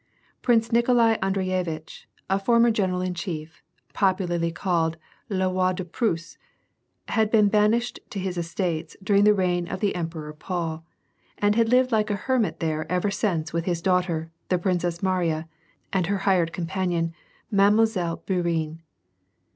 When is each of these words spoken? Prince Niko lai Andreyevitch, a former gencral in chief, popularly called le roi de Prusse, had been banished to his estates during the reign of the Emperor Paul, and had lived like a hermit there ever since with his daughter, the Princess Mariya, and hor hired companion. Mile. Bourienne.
Prince 0.41 0.69
Niko 0.69 0.95
lai 0.95 1.17
Andreyevitch, 1.21 2.07
a 2.27 2.39
former 2.39 2.71
gencral 2.71 3.05
in 3.05 3.13
chief, 3.13 3.61
popularly 3.93 4.51
called 4.51 4.97
le 5.29 5.47
roi 5.53 5.73
de 5.73 5.85
Prusse, 5.85 6.39
had 7.09 7.29
been 7.29 7.49
banished 7.49 7.99
to 8.09 8.17
his 8.17 8.35
estates 8.35 8.97
during 9.03 9.25
the 9.25 9.33
reign 9.35 9.67
of 9.67 9.79
the 9.79 9.93
Emperor 9.93 10.33
Paul, 10.33 10.83
and 11.37 11.53
had 11.53 11.69
lived 11.69 11.91
like 11.91 12.09
a 12.09 12.15
hermit 12.15 12.59
there 12.59 12.91
ever 12.91 13.11
since 13.11 13.53
with 13.53 13.65
his 13.65 13.79
daughter, 13.79 14.31
the 14.49 14.57
Princess 14.57 15.03
Mariya, 15.03 15.47
and 15.93 16.07
hor 16.07 16.17
hired 16.17 16.51
companion. 16.51 17.13
Mile. 17.51 17.69
Bourienne. 17.75 18.79